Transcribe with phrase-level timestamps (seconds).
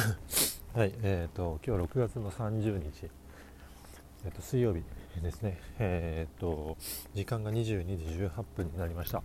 [0.74, 3.10] はい、えっ、ー、と今日6月の30日、
[4.24, 4.82] えー、と水曜日
[5.20, 5.58] ですね。
[5.78, 6.76] えっ、ー、と
[7.14, 9.22] 時間が22時18分になりました。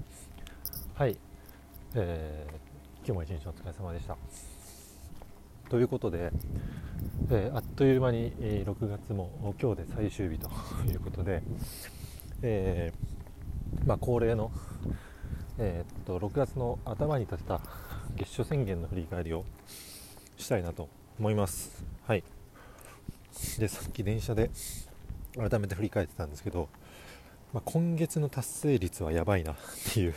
[0.96, 1.18] はい、
[1.94, 2.52] えー、
[2.98, 4.18] 今日も一日お疲れ様でした。
[5.70, 6.32] ということで、
[7.30, 10.50] えー、あっという間に、えー、6月も今日で最終日と
[10.92, 11.42] いうことで、
[12.42, 14.52] えー、まあ、恒例の、
[15.58, 17.62] えー、っと6月の頭に立てた
[18.18, 19.46] 月初宣言の振り返りを
[20.38, 20.90] したいなと
[21.20, 21.84] 思います。
[22.08, 22.24] はい。
[23.60, 24.50] でさっき電車で
[25.36, 26.70] 改めて振り返ってたんですけど、
[27.54, 29.56] まあ、今月の達成率はやばいなっ
[29.94, 30.16] ていう。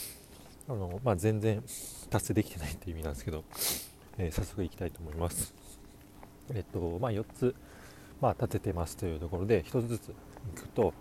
[0.68, 1.62] あの、まあ、全然
[2.10, 3.44] 達成できてないっていう意味なんですけど、
[4.18, 5.54] えー、早速いきたいと思います。
[6.54, 7.54] えっとまあ4つ、
[8.20, 10.12] まあ、立ててますというところで1つずつい
[10.54, 10.94] くと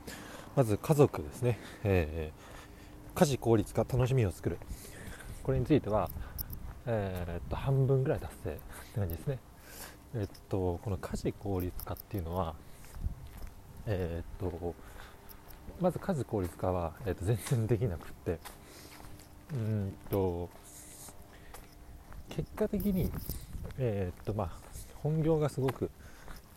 [0.55, 4.57] まず家族ですね、えー、家事効率化楽しみを作る。
[5.43, 6.09] これについては
[6.87, 8.61] えー、っと半分ぐらい達成 って
[8.99, 9.39] 感じですね。
[10.15, 12.55] えっとこの家事効率化っていうのは、
[13.85, 14.75] えー、っと
[15.81, 18.39] まず家事効率化は、えー、っと全然できなくって
[19.53, 20.49] うんと
[22.29, 23.11] 結果的に、
[23.77, 24.49] えー、っとまあ、
[25.01, 25.89] 本業がすごく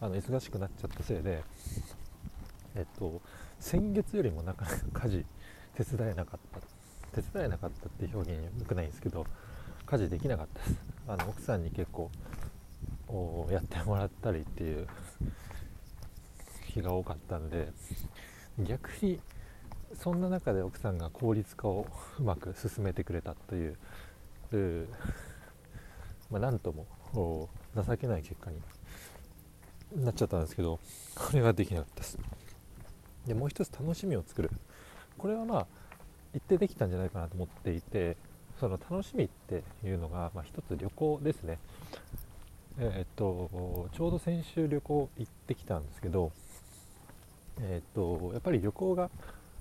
[0.00, 1.42] あの忙しくなっちゃったせいで、
[2.74, 3.20] えっと、
[3.58, 5.26] 先月よりもなかなか家事
[5.74, 9.26] 手伝えなかった手伝えなかったっていう表現よくないんですけど
[9.90, 10.76] 家事できなかったです。
[11.08, 12.10] あの奥さんに結構
[13.50, 14.86] やってもらったりっていう
[16.66, 17.72] 日が多かったんで
[18.58, 19.18] 逆に
[19.94, 21.86] そんな中で奥さんが効率化を
[22.18, 23.78] うまく進めてくれたという
[26.30, 26.70] まあ、なんと
[27.14, 28.60] も情けない結果に
[30.04, 30.78] なっちゃったんですけど
[31.14, 32.18] これができなかったです。
[33.26, 34.50] でもう一つ楽しみを作る。
[35.16, 35.66] これはまあ
[36.34, 38.18] 一定できたんじゃないかなと思っていて
[38.58, 41.58] その楽しみっていうのが、まあ、一つ旅行ですね。
[42.80, 46.32] えー、っとちょうど先週旅行行ってきたんですけど、
[47.60, 49.10] えー、っとやっぱり旅行が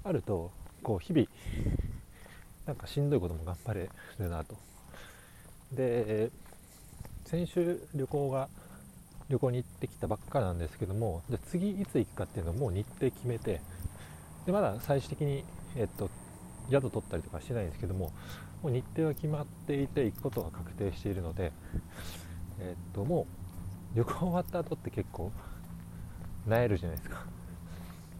[0.03, 0.51] あると
[0.83, 1.27] こう日々
[2.65, 4.55] なんかしんどいことも頑張れるなと。
[5.71, 6.31] で
[7.25, 8.47] 先週旅行が
[9.29, 13.59] 旅行に行ってきたばっかなんですけどもじゃ次いつ行くかっていうのをもう日程決めて
[14.45, 15.43] でまだ最終的に、
[15.75, 16.09] えっと、
[16.69, 18.11] 宿取ったりとかしてないんですけども
[18.61, 21.51] もう日程は決まっていて行くことが確定しているので、
[22.59, 23.27] え、っとも
[23.93, 25.31] う旅行終わった後って結構
[26.47, 27.25] なえるじゃないですか。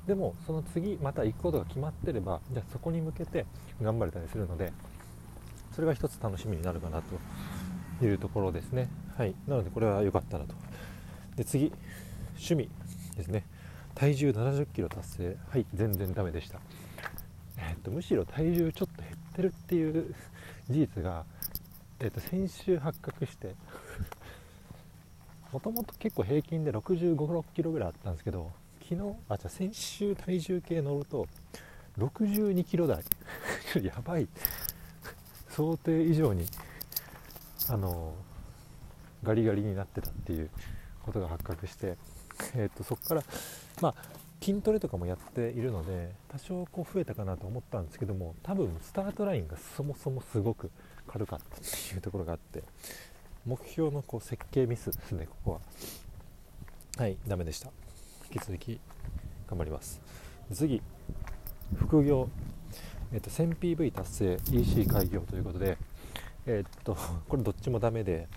[0.06, 3.46] でもその次また行くことが決まってればじゃあそこに向けて
[3.81, 4.72] 頑張れたりするので
[5.74, 7.02] それが一つ楽しみになるかな
[8.00, 8.90] というところですね。
[9.18, 9.36] はい。
[9.47, 10.56] なのでこれは良かったなと。
[11.36, 11.74] で次
[12.36, 12.69] 趣味
[13.16, 13.44] ですね。
[13.96, 15.38] 体重7 0キロ達成。
[15.50, 15.66] はい。
[15.74, 16.59] 全然ダメでした。
[17.57, 20.16] えっと、むしろ体重ちょっと減ってるっていう
[20.69, 21.25] 事実が、
[22.00, 23.56] えっと、先週発覚して
[25.51, 28.51] もともと結構平均で6 5 6キロぐらいあったんですけど
[28.81, 31.28] 昨日あじゃ先週体重計乗ると
[31.97, 33.03] 62キロ台。
[33.81, 34.28] やばい。
[35.50, 36.45] 想定以上に
[37.69, 38.13] あの
[39.24, 40.51] ガリガリになってたっていう
[41.01, 41.97] ことが発覚して、
[42.53, 43.24] えー、とそこから
[43.81, 43.95] まあ
[44.42, 50.72] 筋トレとかもやっているので多少こう増えたかなと思ったんですけども多分スタートラインがそもそもすごく
[51.08, 52.64] 軽かったっていうところがあって
[53.46, 55.59] 目標のこう設計ミスですねここは。
[57.03, 57.70] はいダメでした。
[58.31, 58.80] 引き続き
[59.50, 60.02] 頑張ります。
[60.54, 60.81] 次
[61.75, 62.30] 副業。
[63.14, 65.78] えっと 1000PV 達成 EC 開業ということで
[66.46, 66.98] えっと
[67.30, 68.28] これどっちもダメで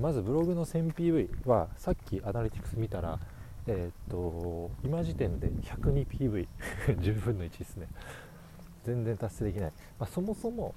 [0.00, 3.18] まずブログの 1000PV はさっきアナリティクス見たら
[3.66, 6.48] えー、っと今時点で 102PV
[6.86, 7.88] 10 分の1ですね。
[8.84, 10.74] 全然達成できない、まあ、そもそも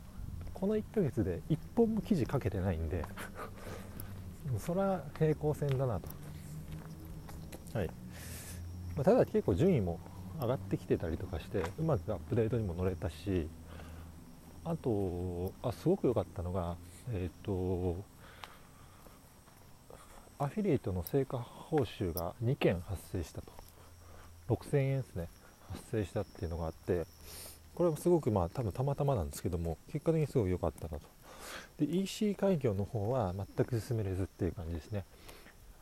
[0.53, 3.05] この1ヶ月で1本も記事書けてないんで
[4.59, 6.09] それは平行線だなと。
[7.77, 7.87] はい、
[8.95, 9.99] まあ、ただ結構順位も
[10.39, 13.47] 上がってきてたりとかしてうまくアップデートにも乗れたし
[14.63, 16.75] あとあすごく良かったのが
[17.11, 17.95] えっ、と
[20.43, 23.51] アフィリエイトの成果報酬が2件発生したと。
[24.49, 25.27] 6000円ですね。
[25.71, 27.05] 発生したっていうのがあって
[27.73, 31.01] これはすごくまあ多分たまたまなんですけども結果的にすごい良かったなと。
[31.79, 35.05] で EC 開業の方は全く進めれずっていう感じですね。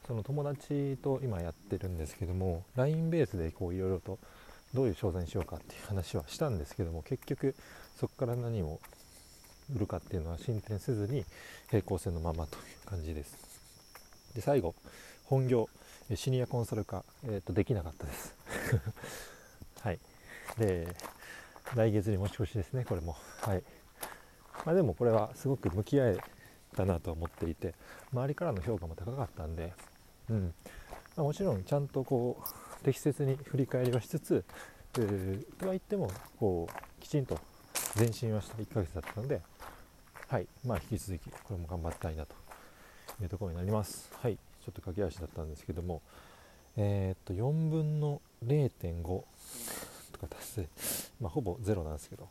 [0.07, 4.19] その友達と今やってるんですけども LINE ベースでこういろいろと
[4.73, 7.55] どういう商材にしようかっていう話はしたんですけども結局
[7.99, 8.79] そこから何を
[9.75, 11.25] 売るかっていうのは進展せずに
[11.69, 13.50] 平行線のままという感じです。
[14.35, 14.75] で最後
[15.25, 15.69] 本業
[16.15, 18.35] シニアコンサル化、えーと、できなかったです。
[19.81, 19.99] はい。
[20.57, 20.87] で
[21.75, 23.15] 来月に持ち越しですねこれも。
[23.41, 23.63] はい。
[24.65, 26.17] まあ、でもこれはすごく向き合え
[26.75, 27.73] たなと思っていて
[28.11, 29.73] 周りからの評価も高かったんで、
[30.29, 30.53] うん。
[31.15, 34.43] まあ、もちろんちゃんとこう適切に振り返りはしつつ、
[34.97, 37.39] えー、とは言ってもこうきちんと
[37.97, 39.41] 前進はした1ヶ月だったので
[40.27, 40.47] はい。
[40.65, 42.50] まあ引き続きこれも頑張りたいなと。
[43.23, 44.09] いうところになります。
[44.21, 44.35] はい。
[44.35, 46.01] ちょっと駆け足だったんですけども。
[46.77, 49.25] えー、っと4分の0.5と
[50.19, 50.67] か達成。
[51.19, 52.29] まあほぼ0なんですけど。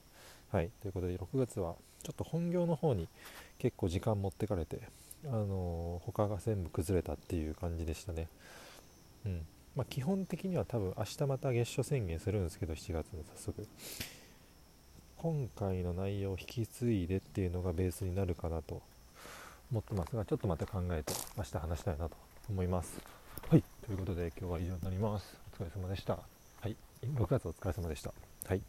[0.51, 0.71] はい。
[0.81, 3.09] ということで6月はちょっと本業の方に
[3.59, 4.81] 結構時間持ってかれて
[5.27, 8.29] あのー、他が全部崩れたっていう感じでしたね。
[9.27, 9.47] うん。
[9.77, 13.67] まあ、基本的には多分明日また月初宣言するんですけど7月の早速。
[15.19, 18.83] 今回の内容を引き継いでっていうのがベースになるかなと。
[19.71, 22.17] 思ってますがちょっとまた考えて明日話したいなと
[22.49, 23.01] 思います。
[23.49, 23.65] はい。
[23.87, 25.37] ということで今日は以上になります。
[25.59, 26.15] お疲れ様でした。
[26.15, 26.77] はい。
[27.03, 28.13] 6月お疲れ様でした。
[28.47, 28.63] はい